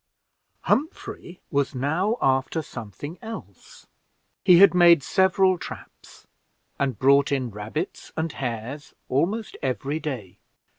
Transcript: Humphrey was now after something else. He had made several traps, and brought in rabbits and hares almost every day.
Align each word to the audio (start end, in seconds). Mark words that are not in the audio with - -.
Humphrey 0.61 1.41
was 1.51 1.75
now 1.75 2.17
after 2.23 2.63
something 2.63 3.19
else. 3.21 3.85
He 4.43 4.57
had 4.57 4.73
made 4.73 5.03
several 5.03 5.59
traps, 5.59 6.25
and 6.79 6.97
brought 6.97 7.31
in 7.31 7.51
rabbits 7.51 8.11
and 8.17 8.31
hares 8.31 8.95
almost 9.09 9.55
every 9.61 9.99
day. 9.99 10.39